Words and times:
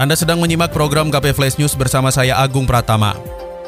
Anda 0.00 0.16
sedang 0.16 0.40
menyimak 0.40 0.72
program 0.72 1.12
KP 1.12 1.36
Flash 1.36 1.60
News 1.60 1.76
bersama 1.76 2.08
saya 2.08 2.32
Agung 2.40 2.64
Pratama. 2.64 3.12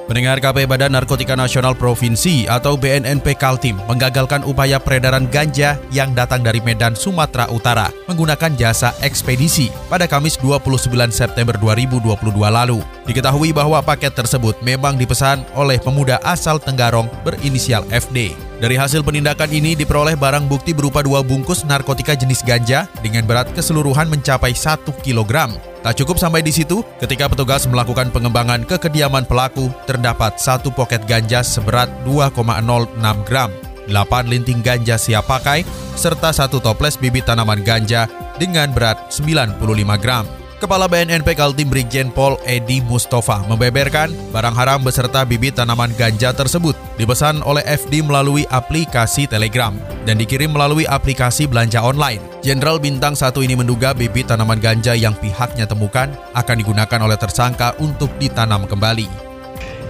Pendengar 0.09 0.41
KP 0.41 0.65
Badan 0.65 0.97
Narkotika 0.97 1.37
Nasional 1.37 1.77
Provinsi 1.77 2.49
atau 2.49 2.73
BNNP 2.73 3.37
Kaltim 3.37 3.77
menggagalkan 3.85 4.41
upaya 4.49 4.81
peredaran 4.81 5.29
ganja 5.29 5.77
yang 5.93 6.17
datang 6.17 6.41
dari 6.41 6.65
Medan, 6.65 6.97
Sumatera 6.97 7.53
Utara 7.53 7.93
menggunakan 8.09 8.49
jasa 8.57 8.97
ekspedisi 9.05 9.69
pada 9.93 10.09
Kamis 10.09 10.41
29 10.41 10.89
September 11.13 11.53
2022 11.61 12.01
lalu. 12.49 12.81
Diketahui 13.05 13.53
bahwa 13.53 13.85
paket 13.85 14.17
tersebut 14.17 14.57
memang 14.65 14.97
dipesan 14.97 15.45
oleh 15.53 15.77
pemuda 15.85 16.17
asal 16.25 16.57
Tenggarong 16.57 17.12
berinisial 17.29 17.85
FD. 17.93 18.33
Dari 18.57 18.81
hasil 18.81 19.05
penindakan 19.05 19.53
ini 19.53 19.77
diperoleh 19.77 20.17
barang 20.17 20.49
bukti 20.49 20.73
berupa 20.73 21.05
dua 21.05 21.21
bungkus 21.21 21.69
narkotika 21.69 22.17
jenis 22.17 22.41
ganja 22.41 22.89
dengan 23.05 23.29
berat 23.29 23.53
keseluruhan 23.53 24.09
mencapai 24.09 24.57
1 24.57 24.81
kilogram. 25.05 25.53
Tak 25.83 25.99
cukup 25.99 26.15
sampai 26.15 26.47
di 26.47 26.55
situ, 26.55 26.87
ketika 27.03 27.27
petugas 27.27 27.67
melakukan 27.67 28.15
pengembangan 28.15 28.63
ke 28.63 28.79
kediaman 28.79 29.27
pelaku, 29.27 29.67
terdapat 29.83 30.39
satu 30.39 30.70
poket 30.70 31.03
ganja 31.11 31.43
seberat 31.43 31.91
2,06 32.06 33.27
gram, 33.27 33.51
8 33.91 34.31
linting 34.31 34.62
ganja 34.62 34.95
siap 34.95 35.27
pakai, 35.27 35.67
serta 35.98 36.31
satu 36.31 36.62
toples 36.62 36.95
bibit 36.95 37.27
tanaman 37.27 37.67
ganja 37.67 38.06
dengan 38.39 38.71
berat 38.71 39.11
95 39.11 39.59
gram. 39.98 40.23
Kepala 40.62 40.87
BNNP 40.87 41.34
Kaltim 41.34 41.67
Brigjen 41.67 42.15
Pol 42.15 42.39
Edi 42.47 42.78
Mustafa 42.87 43.43
membeberkan 43.51 44.15
barang 44.31 44.55
haram 44.55 44.78
beserta 44.87 45.27
bibit 45.27 45.59
tanaman 45.59 45.91
ganja 45.99 46.31
tersebut 46.31 46.78
dipesan 46.95 47.43
oleh 47.43 47.67
FD 47.67 48.06
melalui 48.06 48.47
aplikasi 48.47 49.27
Telegram 49.27 49.75
dan 50.06 50.23
dikirim 50.23 50.55
melalui 50.55 50.87
aplikasi 50.87 51.51
belanja 51.51 51.83
online. 51.83 52.31
Jenderal 52.43 52.83
Bintang 52.83 53.15
1 53.15 53.31
ini 53.47 53.55
menduga 53.55 53.95
bibit 53.95 54.27
tanaman 54.27 54.59
ganja 54.59 54.98
yang 54.98 55.15
pihaknya 55.15 55.62
temukan 55.62 56.11
akan 56.35 56.57
digunakan 56.59 57.01
oleh 57.07 57.15
tersangka 57.15 57.71
untuk 57.79 58.11
ditanam 58.19 58.67
kembali. 58.67 59.07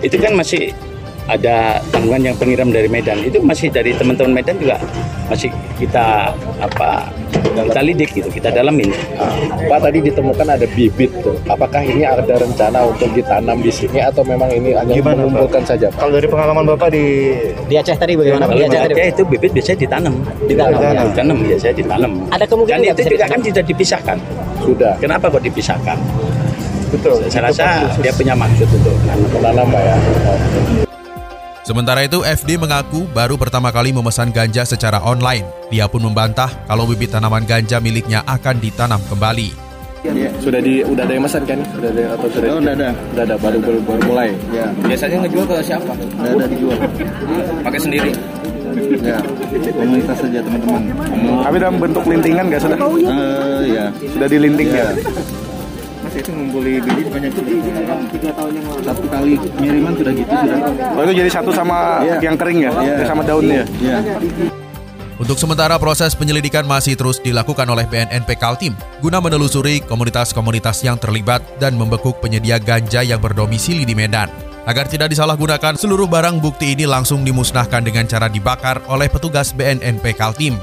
Itu 0.04 0.20
kan 0.20 0.36
masih 0.36 0.76
ada 1.30 1.78
tanggungan 1.94 2.32
yang 2.32 2.36
pengirim 2.36 2.68
dari 2.70 2.88
Medan 2.90 3.22
itu 3.22 3.38
masih 3.42 3.70
dari 3.70 3.94
teman-teman 3.94 4.42
Medan 4.42 4.58
juga 4.58 4.76
masih 5.30 5.48
kita 5.78 6.34
apa 6.58 7.06
kita 7.52 7.80
lidik 7.84 8.10
gitu 8.16 8.28
kita 8.32 8.48
dalamin 8.50 8.90
Pak 9.68 9.78
tadi 9.82 9.98
ditemukan 10.02 10.46
ada 10.46 10.66
bibit 10.72 11.10
tuh. 11.22 11.36
Apakah 11.48 11.80
ini 11.84 12.02
ada 12.06 12.24
rencana 12.24 12.86
untuk 12.86 13.08
ditanam 13.12 13.60
di 13.60 13.68
sini 13.72 14.00
atau 14.00 14.24
memang 14.24 14.48
ini 14.52 14.72
hanya 14.74 14.92
Gimana, 14.92 15.24
mengumpulkan 15.24 15.62
saja 15.64 15.88
Pak? 15.92 16.00
Kalau 16.00 16.12
dari 16.16 16.28
pengalaman 16.28 16.64
Bapak 16.74 16.88
di 16.92 17.04
Di 17.68 17.74
Aceh 17.78 17.96
tadi 17.96 18.16
bagaimana? 18.16 18.48
Pak? 18.48 18.56
Di 18.56 18.62
Aceh 18.66 18.80
tadi. 18.88 18.94
Aceh 18.94 19.06
itu 19.14 19.22
bibit 19.28 19.50
biasanya 19.52 19.78
ditanam 19.78 20.14
Ditanam, 20.48 20.80
ya. 20.80 21.02
ditanam 21.08 21.36
biasanya 21.44 21.74
ditanam 21.76 22.12
Ada 22.30 22.44
kemungkinan 22.48 22.80
itu 22.82 23.02
juga 23.04 23.26
kan 23.26 23.38
ditanam? 23.40 23.46
tidak 23.48 23.64
dipisahkan 23.68 24.18
Sudah. 24.62 24.92
kenapa 25.00 25.24
kok 25.28 25.42
dipisahkan 25.42 25.98
betul. 26.92 27.16
saya 27.32 27.48
rasa 27.48 27.88
dia 28.04 28.12
punya 28.12 28.36
maksud 28.36 28.68
untuk. 28.68 28.92
Menanam 29.40 29.66
Pak 29.72 29.80
ya. 29.80 29.96
Sementara 31.62 32.02
itu, 32.02 32.26
FD 32.26 32.58
mengaku 32.58 33.06
baru 33.14 33.38
pertama 33.38 33.70
kali 33.70 33.94
memesan 33.94 34.34
ganja 34.34 34.66
secara 34.66 34.98
online. 34.98 35.46
Dia 35.70 35.86
pun 35.86 36.02
membantah 36.02 36.50
kalau 36.66 36.90
bibit 36.90 37.14
tanaman 37.14 37.46
ganja 37.46 37.78
miliknya 37.78 38.26
akan 38.26 38.58
ditanam 38.58 38.98
kembali. 39.06 39.54
Sudah 40.42 40.58
di 40.58 40.82
udah 40.82 41.06
ada 41.06 41.14
yang 41.14 41.22
pesan 41.22 41.46
kan? 41.46 41.62
Sudah 41.70 41.94
ada 41.94 42.18
atau 42.18 42.26
sudah? 42.34 42.48
Oh, 42.50 42.58
udah 42.58 42.74
ada. 42.74 42.90
Udah 43.14 43.22
ada 43.22 43.36
baru 43.38 43.58
baru, 43.62 43.78
baru 43.86 44.00
mulai. 44.10 44.34
Ya, 44.50 44.66
Biasanya 44.74 45.22
ngejual 45.22 45.44
ke 45.46 45.54
siapa? 45.62 45.92
udah 45.94 46.30
ada 46.34 46.46
dijual. 46.50 46.78
Pakai 47.62 47.78
sendiri. 47.78 48.10
Ya, 49.06 49.18
komunitas 49.70 50.18
saja 50.18 50.38
teman-teman. 50.42 50.82
Tapi 51.46 51.56
dalam 51.62 51.76
bentuk 51.78 52.02
lintingan 52.10 52.44
nggak 52.50 52.62
sudah? 52.66 52.78
Eh, 52.82 53.60
ya. 53.70 53.86
Sudah 54.10 54.26
dilinting 54.26 54.68
ya? 54.74 54.90
Mas 56.02 56.14
itu 56.18 56.30
ngumpuli 56.34 56.82
bibit 56.82 57.06
banyak 57.08 57.30
juga. 57.30 57.94
Satu 58.82 59.04
kali 59.06 59.38
ngiriman 59.38 59.92
sudah 59.94 60.12
gitu 60.12 60.32
sudah. 60.34 60.58
Oh 60.98 61.02
itu 61.06 61.12
jadi 61.22 61.30
satu 61.30 61.50
sama 61.54 62.02
Iya. 62.02 62.16
yang 62.18 62.36
kering 62.36 62.58
ya? 62.66 62.70
Iya. 62.82 63.06
Sama 63.06 63.22
daunnya? 63.22 63.62
Ya. 63.78 63.98
Untuk 65.22 65.38
sementara 65.38 65.78
proses 65.78 66.18
penyelidikan 66.18 66.66
masih 66.66 66.98
terus 66.98 67.22
dilakukan 67.22 67.62
oleh 67.70 67.86
BNNP 67.86 68.34
Kaltim 68.34 68.74
guna 68.98 69.22
menelusuri 69.22 69.78
komunitas-komunitas 69.86 70.82
yang 70.82 70.98
terlibat 70.98 71.38
dan 71.62 71.78
membekuk 71.78 72.18
penyedia 72.18 72.58
ganja 72.58 73.06
yang 73.06 73.22
berdomisili 73.22 73.86
di 73.86 73.94
Medan. 73.94 74.26
Agar 74.62 74.86
tidak 74.86 75.10
disalahgunakan, 75.10 75.74
seluruh 75.74 76.06
barang 76.06 76.38
bukti 76.38 76.74
ini 76.74 76.86
langsung 76.86 77.26
dimusnahkan 77.26 77.82
dengan 77.82 78.06
cara 78.06 78.30
dibakar 78.30 78.78
oleh 78.86 79.10
petugas 79.10 79.50
BNNP 79.50 80.14
Kaltim. 80.14 80.54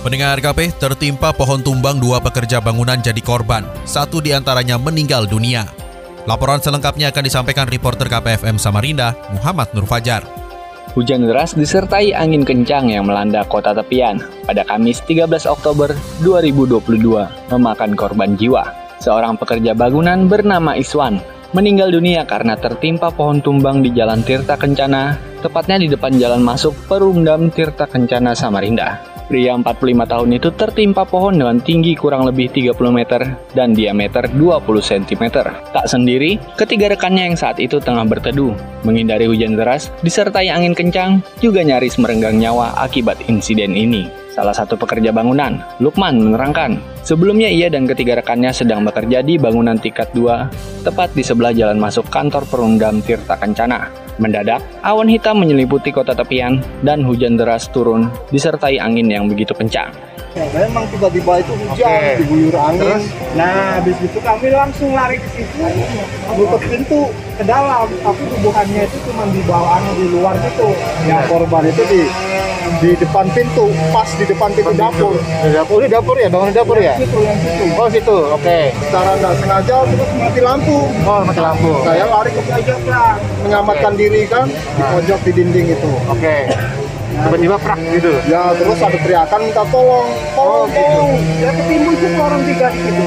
Pendengar 0.00 0.40
KP 0.40 0.80
tertimpa 0.80 1.28
pohon 1.28 1.60
tumbang 1.60 2.00
dua 2.00 2.24
pekerja 2.24 2.56
bangunan 2.56 2.96
jadi 2.96 3.20
korban. 3.20 3.68
Satu 3.84 4.24
di 4.24 4.32
antaranya 4.32 4.80
meninggal 4.80 5.28
dunia. 5.28 5.68
Laporan 6.24 6.56
selengkapnya 6.56 7.12
akan 7.12 7.20
disampaikan 7.20 7.68
reporter 7.68 8.08
KPFM 8.08 8.56
Samarinda, 8.56 9.12
Muhammad 9.28 9.68
Nur 9.76 9.84
Fajar. 9.84 10.24
Hujan 10.96 11.28
deras 11.28 11.52
disertai 11.52 12.16
angin 12.16 12.48
kencang 12.48 12.88
yang 12.88 13.12
melanda 13.12 13.44
kota 13.44 13.76
tepian 13.76 14.24
pada 14.48 14.64
Kamis 14.64 15.04
13 15.04 15.28
Oktober 15.44 15.92
2022 16.24 17.52
memakan 17.52 17.92
korban 17.92 18.40
jiwa. 18.40 18.72
Seorang 19.04 19.36
pekerja 19.36 19.76
bangunan 19.76 20.32
bernama 20.32 20.80
Iswan 20.80 21.20
meninggal 21.52 21.92
dunia 21.92 22.24
karena 22.24 22.56
tertimpa 22.56 23.12
pohon 23.12 23.44
tumbang 23.44 23.84
di 23.84 23.92
Jalan 23.92 24.24
Tirta 24.24 24.56
Kencana, 24.56 25.20
tepatnya 25.44 25.76
di 25.76 25.92
depan 25.92 26.16
jalan 26.16 26.40
masuk 26.40 26.72
Perumdam 26.88 27.52
Tirta 27.52 27.84
Kencana 27.84 28.32
Samarinda. 28.32 29.09
Pria 29.30 29.54
45 29.54 30.10
tahun 30.10 30.28
itu 30.34 30.50
tertimpa 30.58 31.06
pohon 31.06 31.38
dengan 31.38 31.62
tinggi 31.62 31.94
kurang 31.94 32.26
lebih 32.26 32.50
30 32.50 32.74
meter 32.90 33.22
dan 33.54 33.70
diameter 33.70 34.26
20 34.26 34.58
cm. 34.82 35.24
Tak 35.70 35.86
sendiri, 35.86 36.42
ketiga 36.58 36.90
rekannya 36.90 37.30
yang 37.30 37.38
saat 37.38 37.62
itu 37.62 37.78
tengah 37.78 38.02
berteduh, 38.10 38.50
menghindari 38.82 39.30
hujan 39.30 39.54
deras, 39.54 39.94
disertai 40.02 40.50
angin 40.50 40.74
kencang, 40.74 41.22
juga 41.38 41.62
nyaris 41.62 41.94
merenggang 42.02 42.42
nyawa 42.42 42.74
akibat 42.82 43.22
insiden 43.30 43.78
ini. 43.78 44.10
Salah 44.30 44.54
satu 44.54 44.78
pekerja 44.78 45.10
bangunan, 45.10 45.58
Lukman, 45.82 46.14
menerangkan, 46.22 46.78
sebelumnya 47.02 47.50
ia 47.50 47.66
dan 47.66 47.90
ketiga 47.90 48.14
rekannya 48.14 48.54
sedang 48.54 48.86
bekerja 48.86 49.26
di 49.26 49.34
bangunan 49.34 49.74
tingkat 49.74 50.06
2, 50.14 50.86
tepat 50.86 51.10
di 51.18 51.26
sebelah 51.26 51.50
jalan 51.50 51.82
masuk 51.82 52.06
kantor 52.06 52.46
Perundam 52.46 53.02
Tirta 53.02 53.34
Kencana. 53.34 53.90
Mendadak, 54.22 54.62
awan 54.86 55.10
hitam 55.10 55.42
menyeliputi 55.42 55.90
kota 55.90 56.14
tepian 56.14 56.62
dan 56.86 57.02
hujan 57.02 57.34
deras 57.34 57.66
turun 57.74 58.06
disertai 58.30 58.78
angin 58.78 59.10
yang 59.10 59.26
begitu 59.26 59.50
kencang. 59.50 59.90
Memang 60.30 60.86
tiba-tiba 60.94 61.42
itu 61.42 61.52
hujan, 61.66 62.22
diguyur 62.22 62.54
angin. 62.54 63.02
Nah, 63.34 63.82
habis 63.82 63.98
itu 63.98 64.18
kami 64.22 64.46
langsung 64.54 64.94
lari 64.94 65.18
ke 65.18 65.26
situ, 65.34 65.58
nutup 66.38 66.62
pintu 66.70 67.10
ke 67.34 67.42
dalam. 67.42 67.90
Tapi 67.90 68.22
tubuhannya 68.38 68.86
itu 68.86 68.96
cuma 69.10 69.26
di 69.26 69.42
bawah, 69.42 69.82
di 69.98 70.06
luar 70.06 70.38
gitu. 70.38 70.70
Yang 71.10 71.22
korban 71.26 71.62
itu 71.66 71.82
di 71.90 72.00
di 72.78 72.94
depan 72.94 73.26
pintu, 73.34 73.66
pas 73.90 74.06
di 74.14 74.24
depan 74.24 74.48
pintu 74.54 74.72
dapur. 74.78 75.18
Di 75.18 75.50
dapur, 75.50 75.82
ini 75.82 75.88
dapur 75.90 76.16
ya, 76.16 76.28
bangun 76.30 76.54
dapur 76.54 76.76
ya? 76.78 76.94
Situ 76.94 77.18
yang 77.18 77.38
situ. 77.42 77.64
Oh 77.74 77.88
situ, 77.90 78.18
oke. 78.30 78.58
Secara 78.86 79.10
nggak 79.18 79.34
sengaja 79.42 79.76
terus 79.90 80.10
mati 80.14 80.40
lampu. 80.40 80.78
Oh 81.02 81.20
mati 81.26 81.40
lampu. 81.42 81.72
Saya 81.82 82.04
lari 82.06 82.30
ke 82.30 82.42
pojok 82.46 82.80
lah, 82.86 83.12
menyelamatkan 83.42 83.92
diri 83.98 84.22
kan 84.30 84.46
di 84.48 84.82
pojok 84.82 85.18
di 85.26 85.30
dinding 85.34 85.66
itu. 85.74 85.92
Oke. 86.06 86.36
Tiba-tiba 87.10 87.56
prak 87.58 87.80
gitu. 87.90 88.12
Ya 88.30 88.54
terus 88.54 88.78
ada 88.78 88.98
teriakan 89.02 89.40
minta 89.42 89.64
tolong, 89.68 90.08
tolong, 90.38 90.68
tolong. 90.70 91.12
Ya 91.42 91.50
ketimbun 91.52 91.94
sih 91.98 92.10
orang 92.16 92.42
tiga 92.46 92.66
gitu. 92.70 93.04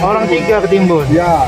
Orang 0.00 0.24
tiga 0.26 0.56
ketimbun. 0.64 1.04
Ya, 1.12 1.46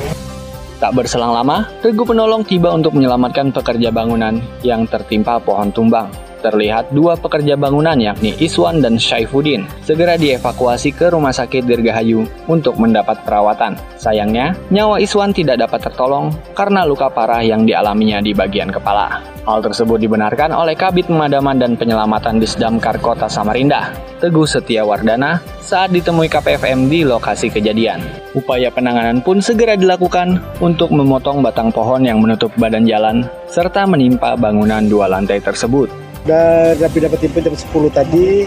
Tak 0.78 0.94
berselang 0.94 1.34
lama, 1.34 1.66
regu 1.82 2.06
penolong 2.06 2.46
tiba 2.46 2.70
untuk 2.70 2.94
menyelamatkan 2.94 3.50
pekerja 3.50 3.90
bangunan 3.90 4.38
yang 4.62 4.86
tertimpa 4.86 5.42
pohon 5.42 5.74
tumbang. 5.74 6.06
Terlihat 6.40 6.94
dua 6.94 7.18
pekerja 7.18 7.58
bangunan 7.58 7.98
yakni 7.98 8.34
Iswan 8.38 8.80
dan 8.80 8.96
Syaifuddin 8.96 9.66
segera 9.82 10.14
dievakuasi 10.14 10.94
ke 10.94 11.10
Rumah 11.10 11.34
Sakit 11.34 11.66
Dirgahayu 11.66 12.26
untuk 12.46 12.78
mendapat 12.78 13.22
perawatan. 13.26 13.76
Sayangnya, 13.98 14.54
nyawa 14.70 15.02
Iswan 15.02 15.34
tidak 15.34 15.62
dapat 15.62 15.90
tertolong 15.90 16.30
karena 16.54 16.86
luka 16.86 17.10
parah 17.10 17.42
yang 17.42 17.66
dialaminya 17.66 18.22
di 18.22 18.32
bagian 18.32 18.70
kepala. 18.70 19.20
Hal 19.48 19.64
tersebut 19.64 19.96
dibenarkan 19.96 20.52
oleh 20.52 20.76
Kabit 20.76 21.08
Pemadaman 21.08 21.56
dan 21.56 21.72
Penyelamatan 21.72 22.36
Disdamkar 22.36 23.00
Kota 23.00 23.32
Samarinda, 23.32 23.96
Teguh 24.20 24.44
Setiawardana, 24.44 25.40
saat 25.64 25.88
ditemui 25.88 26.28
KPFM 26.28 26.92
di 26.92 27.00
lokasi 27.00 27.48
kejadian. 27.48 28.04
Upaya 28.36 28.68
penanganan 28.68 29.24
pun 29.24 29.40
segera 29.40 29.72
dilakukan 29.72 30.36
untuk 30.60 30.92
memotong 30.92 31.40
batang 31.40 31.72
pohon 31.72 32.04
yang 32.04 32.20
menutup 32.20 32.52
badan 32.60 32.84
jalan 32.84 33.24
serta 33.48 33.88
menimpa 33.88 34.36
bangunan 34.36 34.84
dua 34.84 35.08
lantai 35.08 35.40
tersebut. 35.40 36.07
Dan 36.28 36.76
dapat 36.76 37.08
dapat 37.08 37.24
info 37.24 37.40
jam 37.40 37.56
10 37.56 37.88
tadi 37.88 38.44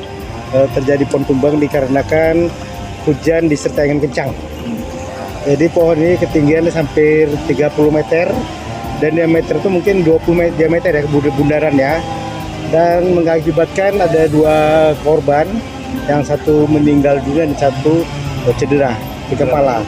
eh, 0.53 0.67
terjadi 0.77 1.03
pohon 1.09 1.25
tumbang 1.25 1.57
dikarenakan 1.57 2.45
hujan 3.09 3.49
disertai 3.49 3.89
angin 3.89 4.05
kencang. 4.05 4.29
Jadi 5.41 5.65
pohon 5.73 5.97
ini 5.97 6.21
ketinggian 6.21 6.69
hampir 6.69 7.25
30 7.49 7.73
meter 7.89 8.29
dan 9.01 9.11
diameter 9.17 9.57
itu 9.57 9.69
mungkin 9.73 10.05
20 10.05 10.37
meter 10.37 10.53
diameter 10.53 10.91
ya 10.93 11.03
bundaran 11.09 11.73
ya. 11.73 11.97
Dan 12.69 13.17
mengakibatkan 13.17 13.99
ada 13.99 14.31
dua 14.31 14.55
korban, 15.03 15.43
yang 16.07 16.23
satu 16.23 16.65
meninggal 16.69 17.19
dunia 17.25 17.49
dan 17.51 17.57
satu 17.57 18.05
eh, 18.47 18.55
cedera 18.55 18.95
di 19.27 19.35
kepala. 19.35 19.83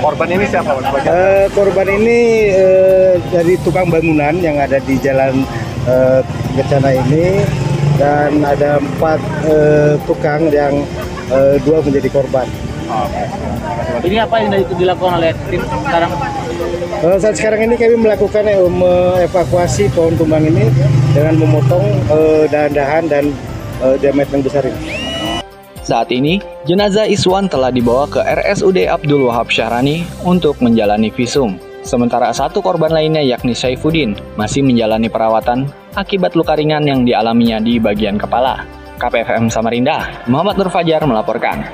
Korban 0.00 0.28
ini 0.30 0.44
siapa? 0.46 0.78
Eh, 1.04 1.46
korban 1.52 1.88
ini 1.90 2.18
eh, 2.54 3.12
dari 3.34 3.54
tukang 3.60 3.90
bangunan 3.90 4.34
yang 4.38 4.56
ada 4.56 4.78
di 4.78 4.94
jalan 5.02 5.44
eh, 5.86 6.20
Kencana 6.56 6.90
ini 6.92 7.44
dan 8.00 8.40
ada 8.44 8.80
empat 8.80 9.20
eh, 9.44 9.94
tukang 10.08 10.48
yang 10.48 10.84
eh, 11.30 11.56
dua 11.62 11.84
menjadi 11.84 12.08
korban. 12.08 12.48
Ini 14.00 14.16
apa 14.26 14.42
yang 14.42 14.50
dilakukan 14.74 15.22
oleh 15.22 15.30
tim 15.52 15.62
sekarang? 15.62 16.10
Eh, 17.00 17.16
saat 17.16 17.36
sekarang 17.38 17.70
ini 17.70 17.74
kami 17.78 17.96
melakukan 17.96 18.44
eh, 18.44 18.60
mengevakuasi 18.60 19.92
pohon 19.94 20.16
tumbang 20.18 20.44
ini 20.44 20.68
dengan 21.16 21.38
memotong 21.38 21.84
eh, 22.08 22.44
dahan-dahan 22.50 23.04
dan 23.08 23.24
eh, 23.84 23.96
diameter 24.00 24.36
yang 24.36 24.44
besar 24.44 24.64
ini. 24.66 24.80
Saat 25.80 26.12
ini, 26.12 26.38
jenazah 26.68 27.08
Iswan 27.08 27.48
telah 27.48 27.72
dibawa 27.72 28.04
ke 28.06 28.20
RSUD 28.20 28.84
Abdul 28.84 29.26
Wahab 29.32 29.48
Syahrani 29.48 30.04
untuk 30.22 30.60
menjalani 30.60 31.08
visum. 31.08 31.56
Sementara 31.80 32.28
satu 32.30 32.60
korban 32.60 32.92
lainnya 32.92 33.24
yakni 33.24 33.56
Saifuddin 33.56 34.12
masih 34.36 34.60
menjalani 34.60 35.08
perawatan 35.08 35.64
akibat 35.96 36.36
luka 36.36 36.52
ringan 36.52 36.84
yang 36.84 37.08
dialaminya 37.08 37.56
di 37.56 37.80
bagian 37.80 38.20
kepala. 38.20 38.68
KPFM 39.00 39.48
Samarinda, 39.48 40.28
Muhammad 40.28 40.60
Nur 40.60 40.68
Fajar 40.68 41.00
melaporkan. 41.08 41.64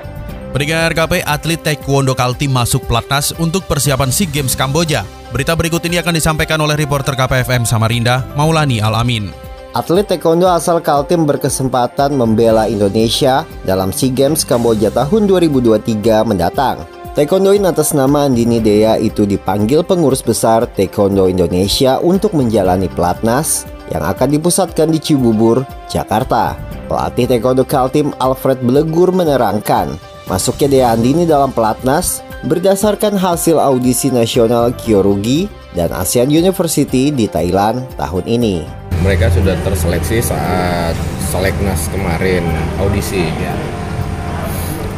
Pendengar 0.54 0.94
KP 0.94 1.26
atlet 1.26 1.60
Taekwondo 1.60 2.14
Kaltim 2.16 2.54
masuk 2.54 2.86
pelatnas 2.86 3.34
untuk 3.36 3.66
persiapan 3.66 4.08
SEA 4.08 4.30
Games 4.30 4.54
Kamboja. 4.54 5.04
Berita 5.34 5.52
berikut 5.58 5.82
ini 5.84 5.98
akan 6.00 6.16
disampaikan 6.16 6.62
oleh 6.62 6.78
reporter 6.78 7.12
KPFM 7.12 7.66
Samarinda, 7.66 8.24
Maulani 8.38 8.80
Alamin. 8.80 9.34
Atlet 9.76 10.08
taekwondo 10.08 10.48
asal 10.48 10.80
Kaltim 10.80 11.28
berkesempatan 11.28 12.16
membela 12.16 12.64
Indonesia 12.64 13.44
dalam 13.68 13.92
SEA 13.92 14.08
Games 14.08 14.48
Kamboja 14.48 14.88
tahun 14.88 15.28
2023 15.28 16.24
mendatang. 16.24 16.95
Taekwondoin 17.16 17.64
atas 17.64 17.96
nama 17.96 18.28
Andini 18.28 18.60
Dea 18.60 19.00
itu 19.00 19.24
dipanggil 19.24 19.80
pengurus 19.80 20.20
besar 20.20 20.68
Taekwondo 20.68 21.32
Indonesia 21.32 21.96
untuk 21.96 22.36
menjalani 22.36 22.92
pelatnas 22.92 23.64
yang 23.88 24.04
akan 24.04 24.36
dipusatkan 24.36 24.92
di 24.92 25.00
Cibubur, 25.00 25.64
Jakarta. 25.88 26.60
Pelatih 26.92 27.24
Taekwondo 27.24 27.64
Kaltim 27.64 28.12
Alfred 28.20 28.60
Blegur 28.60 29.16
menerangkan, 29.16 29.96
masuknya 30.28 30.68
Dea 30.68 30.88
Andini 30.92 31.24
dalam 31.24 31.56
pelatnas 31.56 32.20
berdasarkan 32.44 33.16
hasil 33.16 33.56
audisi 33.56 34.12
nasional 34.12 34.76
Kyorugi 34.76 35.48
dan 35.72 35.96
ASEAN 35.96 36.28
University 36.28 37.08
di 37.08 37.32
Thailand 37.32 37.80
tahun 37.96 38.28
ini 38.28 38.60
mereka 39.00 39.32
sudah 39.32 39.56
terseleksi 39.64 40.20
saat 40.20 40.92
seleknas 41.32 41.88
kemarin 41.88 42.44
audisi 42.76 43.24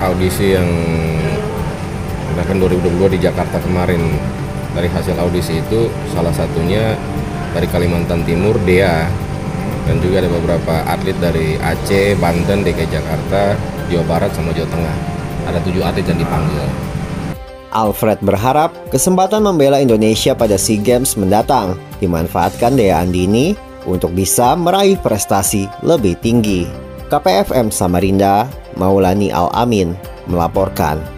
audisi 0.03 0.55
yang 0.55 0.71
bahkan 2.39 2.63
2022 2.63 3.19
di 3.19 3.27
Jakarta 3.27 3.59
kemarin 3.59 3.99
dari 4.71 4.87
hasil 4.87 5.19
audisi 5.19 5.59
itu 5.59 5.91
salah 6.15 6.31
satunya 6.31 6.95
dari 7.51 7.67
Kalimantan 7.67 8.23
Timur 8.23 8.55
Dea 8.63 9.11
dan 9.91 9.99
juga 9.99 10.23
ada 10.23 10.31
beberapa 10.31 10.87
atlet 10.87 11.19
dari 11.19 11.59
Aceh, 11.59 12.15
Banten, 12.23 12.63
DKI 12.63 12.87
Jakarta, 12.95 13.59
Jawa 13.91 14.05
Barat 14.07 14.31
sama 14.39 14.55
Jawa 14.55 14.71
Tengah 14.71 14.97
ada 15.51 15.59
tujuh 15.67 15.83
atlet 15.83 16.07
yang 16.07 16.23
dipanggil 16.23 16.63
Alfred 17.75 18.23
berharap 18.23 18.73
kesempatan 18.95 19.45
membela 19.45 19.83
Indonesia 19.83 20.33
pada 20.33 20.55
SEA 20.57 20.79
Games 20.79 21.19
mendatang 21.19 21.77
dimanfaatkan 21.99 22.79
Dea 22.79 23.03
Andini 23.03 23.53
untuk 23.85 24.17
bisa 24.17 24.57
meraih 24.57 24.97
prestasi 24.97 25.69
lebih 25.85 26.17
tinggi. 26.25 26.65
KPFM 27.13 27.69
Samarinda, 27.69 28.49
Maulani 28.77 29.29
Al-Amin 29.33 29.93
melaporkan. 30.29 31.18